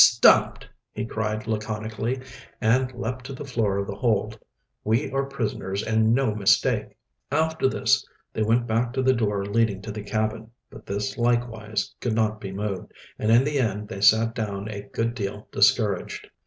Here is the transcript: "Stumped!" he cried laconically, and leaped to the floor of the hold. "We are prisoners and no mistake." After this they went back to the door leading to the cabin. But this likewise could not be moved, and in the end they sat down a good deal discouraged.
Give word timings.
"Stumped!" 0.03 0.67
he 0.93 1.05
cried 1.05 1.45
laconically, 1.45 2.19
and 2.59 2.91
leaped 2.95 3.23
to 3.25 3.33
the 3.33 3.45
floor 3.45 3.77
of 3.77 3.85
the 3.85 3.93
hold. 3.93 4.39
"We 4.83 5.11
are 5.11 5.25
prisoners 5.25 5.83
and 5.83 6.15
no 6.15 6.33
mistake." 6.33 6.97
After 7.31 7.69
this 7.69 8.03
they 8.33 8.41
went 8.41 8.65
back 8.65 8.93
to 8.93 9.03
the 9.03 9.13
door 9.13 9.45
leading 9.45 9.79
to 9.83 9.91
the 9.91 10.01
cabin. 10.01 10.49
But 10.71 10.87
this 10.87 11.19
likewise 11.19 11.93
could 12.01 12.15
not 12.15 12.41
be 12.41 12.51
moved, 12.51 12.91
and 13.19 13.29
in 13.31 13.43
the 13.43 13.59
end 13.59 13.89
they 13.89 14.01
sat 14.01 14.33
down 14.33 14.67
a 14.69 14.89
good 14.91 15.13
deal 15.13 15.47
discouraged. 15.51 16.31